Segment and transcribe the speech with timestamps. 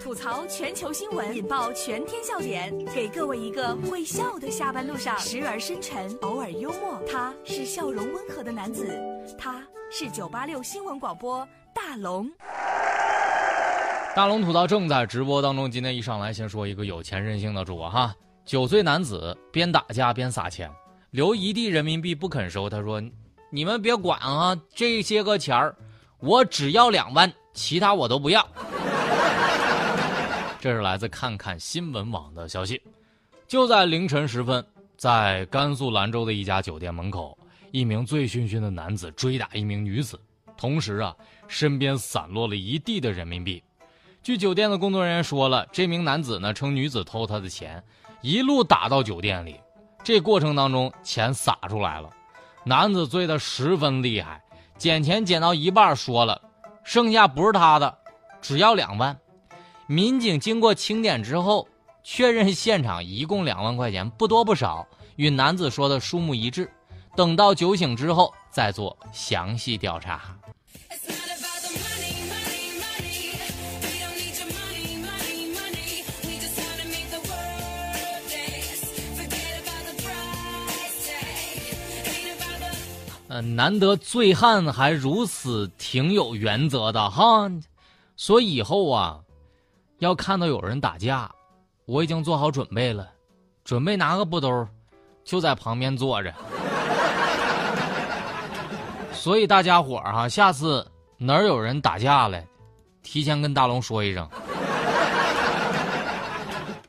[0.00, 7.00] 吐槽全球新闻，引爆全天笑点，给各位一个会笑的下班路上，时而深沉，偶尔幽默。
[7.10, 8.86] 他是笑容温和的男子，
[9.38, 12.30] 他是九八六新闻广播大龙。
[14.14, 15.70] 大龙吐槽正在直播当中。
[15.70, 18.14] 今天一上来先说一个有钱任性的主播哈，
[18.44, 20.70] 九岁男子边打架边撒钱，
[21.10, 22.68] 留一地人民币不肯收。
[22.68, 23.02] 他说
[23.50, 25.74] ：“你们别管啊，这些个钱儿，
[26.20, 28.46] 我只要两万，其他我都不要。”
[30.60, 32.80] 这是来自看看新闻网的消息。
[33.46, 34.64] 就在凌晨时分，
[34.96, 37.38] 在甘肃兰州的一家酒店门口，
[37.70, 40.20] 一名醉醺醺的男子追打一名女子，
[40.56, 41.14] 同时啊，
[41.46, 43.62] 身边散落了一地的人民币。
[44.22, 47.82] 据酒店的工作人员说了，这名男子呢称女子偷他的钱，
[48.20, 49.58] 一路打到酒店里，
[50.02, 52.10] 这过程当中钱洒出来了，
[52.64, 54.42] 男子醉得十分厉害，
[54.76, 56.42] 捡钱捡到一半说了，
[56.82, 57.96] 剩下不是他的，
[58.42, 59.16] 只要两万。
[59.90, 61.66] 民警经过清点之后，
[62.04, 64.86] 确认现场一共两万块钱，不多不少，
[65.16, 66.70] 与男子说的数目一致。
[67.16, 70.36] 等到酒醒之后再做详细调查。
[83.28, 87.50] 呃，难得醉汉还如此挺有原则的哈，
[88.16, 89.20] 所以以后啊，
[89.98, 91.28] 要看到有人打架，
[91.84, 93.08] 我已经做好准备了，
[93.64, 94.66] 准备拿个布兜，
[95.24, 96.32] 就在旁边坐着。
[99.12, 102.40] 所以大家伙儿哈，下次哪儿有人打架了，
[103.02, 104.28] 提前跟大龙说一声。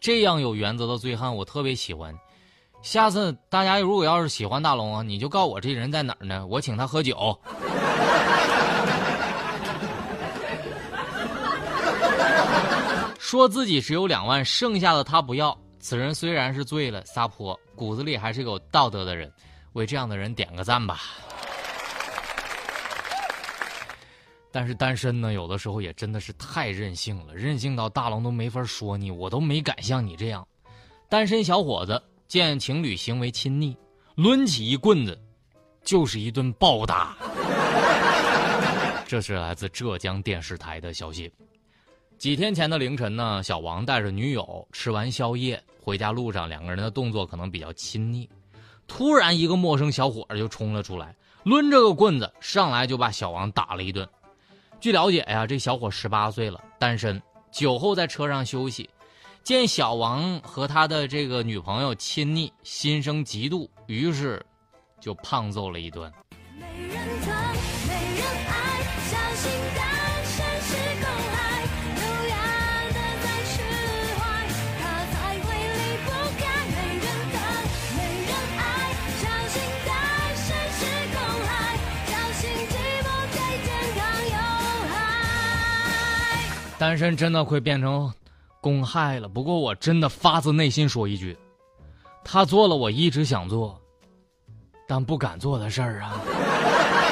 [0.00, 2.12] 这样有原则的醉汉，我特别喜欢。
[2.82, 6.44] 下次大家如果要是喜欢大龙啊，你就告诉我这人在哪儿呢？
[6.46, 7.38] 我请他喝酒。
[13.26, 15.60] 说自己只有两万，剩下的他不要。
[15.80, 19.28] 此人虽然是醉了撒泼，骨子里还是有道德的人。
[19.72, 21.00] 为这样的人点个赞吧。
[24.52, 30.46] 但是单身呢，有的时候也真的是太任性了，任性到大龙都没法说你，我都没敢像你这样。
[31.08, 32.00] 单身小伙子。
[32.28, 33.76] 见情侣行为亲昵，
[34.14, 35.20] 抡起一棍子，
[35.82, 37.16] 就是一顿暴打。
[39.04, 41.32] 这是来自浙江电视台的消息。
[42.18, 48.28] 几天前的凌晨呢，小王带着女友吃完宵夜回家路上，两个人的动作可能比较亲昵。
[48.86, 54.08] 突然，一个陌生小伙就冲了出来，抡着个棍子上来就把小王打了一顿。
[54.80, 57.20] 据了解呀，这小伙十八岁了，单身，
[57.52, 58.88] 酒后在车上休息。
[59.42, 64.44] 见小王和他的这个女朋友亲昵，心生嫉妒，于是
[65.00, 66.12] 就胖揍了一顿。
[86.78, 88.12] 单身真的会变成。
[88.58, 91.38] 公害了，不过我真的发自内心说一句，
[92.24, 93.80] 他做了我一直想做，
[94.88, 96.20] 但不敢做的事儿啊！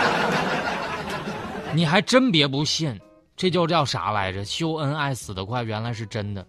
[1.72, 3.00] 你还真别不信，
[3.36, 4.44] 这就叫啥来着？
[4.44, 6.44] 秀恩爱死得快，原来是真的。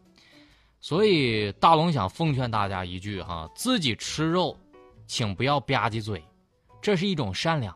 [0.82, 4.58] 所以大龙想奉劝大家一句哈：自己吃肉，
[5.06, 6.24] 请不要吧唧嘴，
[6.82, 7.72] 这是一种善良；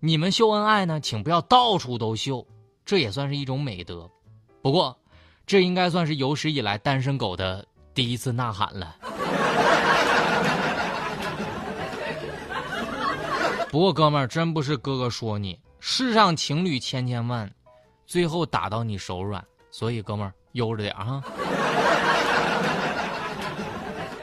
[0.00, 2.44] 你们秀恩爱呢，请不要到处都秀，
[2.84, 4.10] 这也算是一种美德。
[4.64, 4.98] 不过。
[5.46, 8.96] 这应该算是有史以来单身狗的第一次呐喊了。
[13.70, 17.52] 不过哥们儿，真不是哥哥说你，世上情侣千千万，
[18.06, 21.22] 最后打到你手软，所以哥们儿悠着点哈。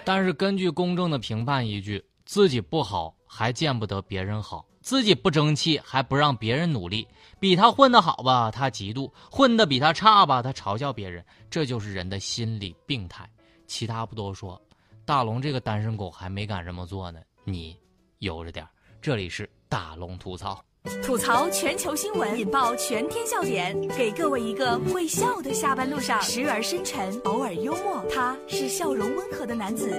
[0.03, 4.65] 但是根据公正的评判一句，自己不好还见不得别人好。
[4.81, 7.07] 自己不争气，还不让别人努力，
[7.39, 11.23] 比他混得好吧，他嫉妒；混得比他差吧，他嘲笑别人。
[11.49, 13.29] 这就是人的心理病态。
[13.67, 14.61] 其他不多说，
[15.05, 17.19] 大龙这个单身狗还没敢这么做呢。
[17.43, 17.77] 你
[18.19, 18.67] 悠着点
[19.01, 20.63] 这里是大龙吐槽，
[21.03, 28.03] 吐槽全球新闻，引爆全天笑点，给各位一个会笑的下班路上，时而深沉，偶尔幽默。
[28.13, 29.89] 他是笑容温和的男子，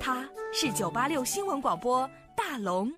[0.00, 2.90] 他是九八六新闻广播大龙。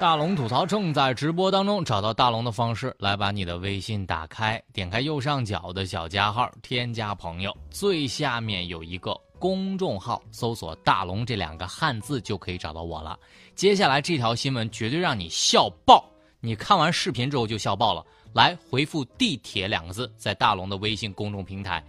[0.00, 13.18] 大龙吐槽正在直播当中，找到大龙的方式来把你的微信打开，点开右上角的小加号，添加朋友，最下面有一个公众号，搜索“大龙”这两个汉字就可以找到我了。
[13.54, 16.04] 接下来这条新闻绝对让你笑爆，
[16.40, 18.04] 你看完视频之后就笑爆了。
[18.32, 21.82] 来回复“地铁”两个字，在大龙的微信公众平台，“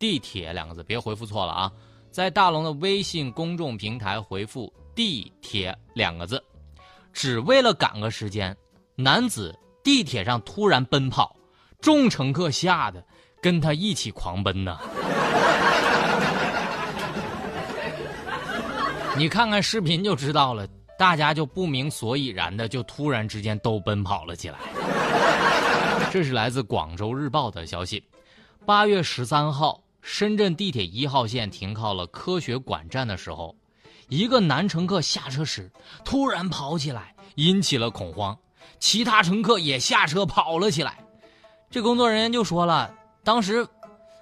[0.00, 1.72] 地铁”两个字别回复错了啊，
[2.10, 6.42] 在大龙的微信公众平台回复“地铁”两个字，
[7.12, 8.56] 只为了赶个时间，
[8.96, 11.36] 男子地铁上突然奔跑，
[11.80, 13.04] 众乘客吓得
[13.40, 14.78] 跟他一起狂奔呢。
[19.16, 20.66] 你看看视频就知道了，
[20.98, 24.58] 大家就不明所以然的就突然之间都奔跑了起来。
[26.10, 28.02] 这是来自广州日报的消息。
[28.64, 33.54] 八月十三号，深圳地铁一号线停靠了科学馆站的时候，
[34.12, 35.72] 一个男乘客下车时
[36.04, 38.36] 突然跑起来，引起了恐慌，
[38.78, 40.98] 其他乘客也下车跑了起来。
[41.70, 42.94] 这工作人员就说了，
[43.24, 43.66] 当时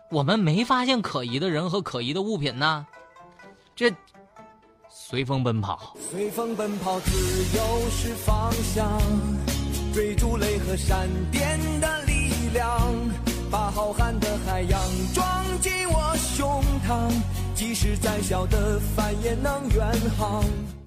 [0.09, 2.87] 我们没发现可疑的人和可疑的物品呢。
[3.75, 3.93] 这。
[4.89, 7.11] 随风奔跑，随风奔跑，自
[7.57, 9.01] 由是方向，
[9.93, 12.95] 追逐雷和闪电的力量，
[13.51, 14.81] 把浩瀚的海洋
[15.13, 15.45] 装，
[17.61, 19.87] 即使再小的帆也能远
[20.17, 20.43] 航。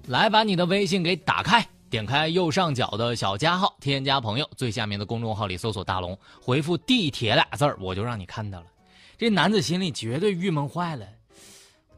[0.08, 8.66] 来，把你的微信给打开，点开右上角的小加号，添加朋友，最下面的公众号里搜索“大龙”，回复“地铁”俩字儿，我就让你看到了。
[9.16, 11.06] 这男子心里绝对郁闷坏了。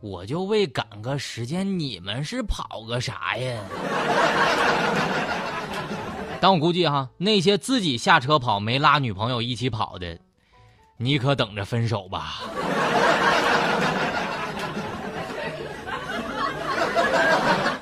[0.03, 3.59] 我就为赶个时间，你们是跑个啥呀？
[6.39, 10.19] 但我估计哈，那些自己下车跑没拉女朋友一起跑的，
[10.99, 12.43] 你可等着分手吧。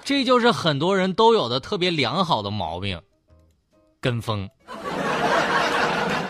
[0.04, 3.00] 这就是很多人都有的特别良好的毛病——
[4.00, 4.48] 跟风。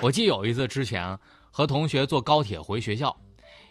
[0.01, 1.19] 我记有一次之前
[1.51, 3.15] 和同学坐高铁回学校。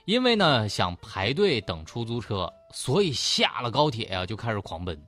[0.06, 5.02] 因为呢想排队等出租车，所以下了高铁呀就开始狂奔，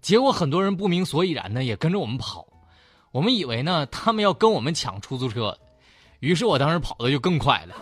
[0.00, 2.44] 结果很多人不明所以然呢也跟着我们跑，
[3.12, 5.56] 我们以为呢他们要跟我们抢出租车，
[6.18, 7.76] 于是我当时跑的就更快了。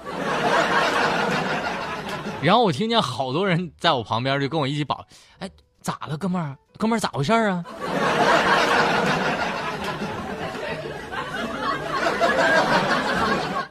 [2.45, 5.07] 然后我听见好多人在我旁边就跟我一起跑，
[5.39, 5.49] 哎，
[5.83, 6.57] 咋了哥们儿？
[6.79, 7.65] 哥们儿咋回事啊？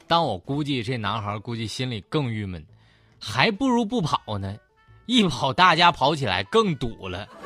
[0.07, 2.61] 但我估计这男孩估计心里更郁闷，
[3.19, 4.53] 还不如不跑呢，
[5.05, 7.25] 一跑大家跑起来更堵了。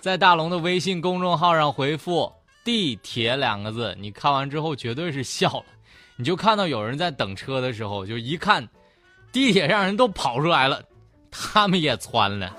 [0.00, 2.32] 在大龙的微信公众号上回复
[2.64, 5.64] “地铁”两个字，你看完之后绝对是笑了。
[6.16, 8.66] 你就看到有人在等车的时候，就一看
[9.32, 10.82] 地铁上人都跑出来了，
[11.30, 12.52] 他们也窜了。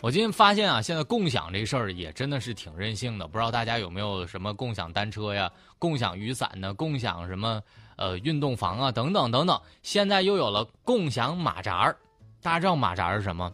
[0.00, 3.28] 我今天发现啊，现在共享这事儿也真的是挺任性的。
[3.28, 5.48] 不知道大家有没有什么共享单车呀、
[5.78, 7.62] 共享雨伞呢、共享什么
[7.94, 9.60] 呃运动房啊等等等等。
[9.84, 11.96] 现在又有了共享马扎儿，
[12.42, 13.52] 大家知道马扎儿是什么？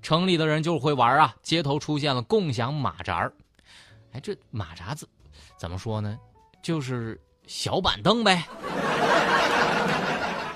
[0.00, 3.32] 城里的人就会玩啊，街头出现了共享马扎儿。
[4.12, 5.08] 哎，这马扎子
[5.56, 6.16] 怎么说呢？
[6.62, 8.44] 就是小板凳呗。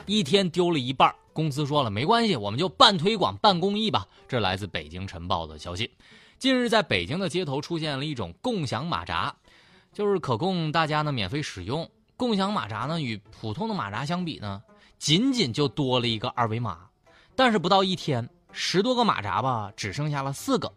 [0.07, 1.15] 一天丢了一半。
[1.33, 4.07] 公司说了没关系，我们就半推广、半公益吧。
[4.29, 5.91] 这来自《北京晨报》的消息。
[6.39, 9.35] 近日，在北京的街头出现了一种共享马扎，
[9.93, 11.89] 就是可供大家呢免费使用。
[12.17, 14.63] 共享马扎呢，与普通的马扎相比呢，
[14.99, 16.81] 仅仅就多了一个二维码。
[17.35, 20.71] 但是不到一天，十多个马扎吧，只剩下了四个。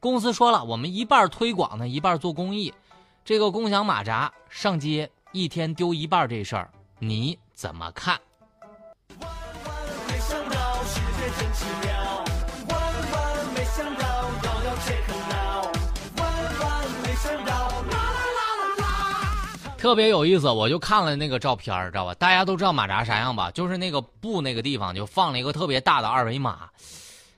[0.00, 2.74] 公司说了，我们一半推广呢，一半做公益。
[3.24, 8.20] 这个共享马扎上街一天丢一半这事儿，你怎么看？
[9.20, 9.74] 万万
[10.08, 12.24] 没想到，世界真奇妙！
[12.68, 12.80] 万
[13.12, 14.06] 万没想到，
[14.42, 15.62] 要要切克闹！
[16.16, 16.24] 万
[16.60, 22.14] 万没想到，啦啦啦啦啦特别有意思，我就看了那个照片知道吧？
[22.14, 23.50] 大家都知道马扎啥样吧？
[23.50, 26.70] 就是那个布那个地方就放了一个特别大的二维码。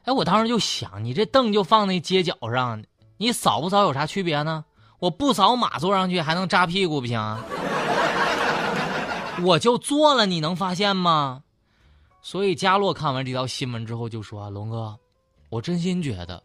[0.04, 2.84] 哎，我当时就想，你这凳就放那街角上，
[3.16, 4.64] 你扫不扫有啥区别呢？
[5.00, 7.36] 我不扫码坐上去还能扎屁股不行？
[9.42, 11.42] 我就坐了，你能发现吗？
[12.28, 14.98] 所以佳洛看完这条新闻之后就说：“龙哥，
[15.48, 16.42] 我真心觉得，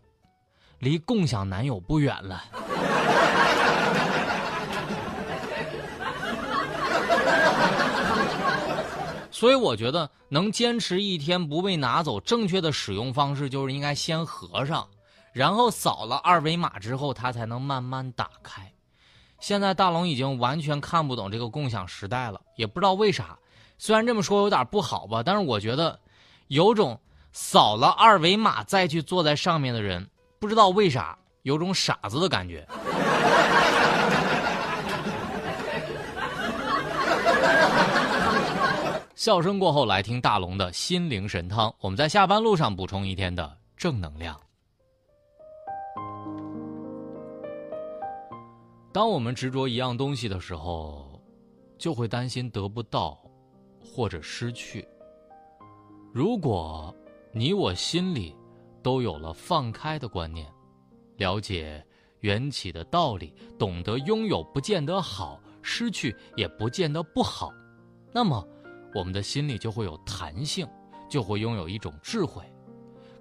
[0.78, 2.44] 离共享男友不远了。
[9.34, 14.88] ”所以我觉得能坚持一天不被拿走，正确的使用方式就是应该先合上，
[15.34, 18.72] 然后扫了二维码之后，它才能慢慢打开。
[19.40, 23.36] 现在大龙已经完全看不懂这个共享时代了，也不知道为啥。
[23.84, 26.00] 虽然这么说有点不好吧，但是我觉得
[26.50, 27.00] 有种
[27.32, 30.08] 扫了二维码再去坐在上面的人，
[30.38, 32.64] 不知道为啥有种傻子的感觉。
[39.16, 41.74] 笑声过后，来听大龙的心灵神汤。
[41.80, 44.40] 我们在下班路上补充一天的正能量。
[48.94, 51.20] 当我们执着一样东西的时候，
[51.80, 53.18] 就会担心得不到，
[53.84, 54.88] 或者失去。
[56.14, 56.96] 如果
[57.32, 58.36] 你我心里
[58.82, 60.48] 都有了放开的观念，
[61.18, 61.84] 了解
[62.20, 67.52] 缘起的道理，懂得拥有不见得好，失去也不见得不好，
[68.14, 68.48] 那么
[68.94, 70.68] 我们的心里就会有弹性，
[71.10, 72.44] 就会拥有一种智慧，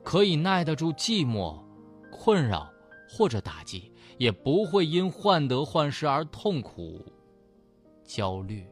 [0.02, 1.62] 可以耐得住寂寞、
[2.10, 2.70] 困扰
[3.08, 3.92] 或者打击。
[4.18, 7.02] 也不会因患得患失而痛苦、
[8.04, 8.69] 焦虑。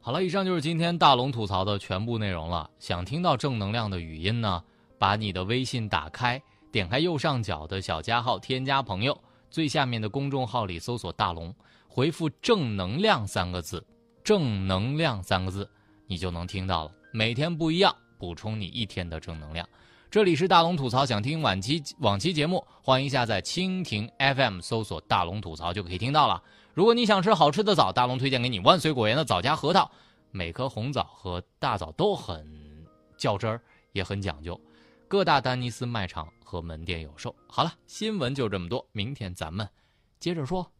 [0.00, 2.70] 好了，以上就是今天大龙吐槽的全部内容了。
[2.78, 4.62] 想听到正能量的语音呢？
[4.98, 9.16] 把你的微信打开，点开右上角的小加号，添加朋友，
[9.50, 11.54] 最下面的公众号里搜索“大龙”，
[11.86, 13.84] 回复“正能量”三个字
[14.24, 15.68] ，“正能量”三个字，
[16.06, 16.92] 你就能听到了。
[17.12, 19.68] 每天不一样，补充你一天的正能量。
[20.10, 26.42] 这里是大龙吐槽，想听往期往期节目，欢迎下载蜻蜓 FM，搜索“大龙吐槽”就可以听到了。
[26.78, 29.90] 如果你想吃好吃的枣，大龙推荐给你万岁果园的枣夹核桃，
[30.30, 34.60] 每颗红枣和大枣都很较真儿，也很讲究，
[35.08, 37.34] 各大丹尼斯卖场和门店有售。
[37.48, 39.68] 好了，新闻就这么多，明天咱们
[40.20, 40.70] 接着说。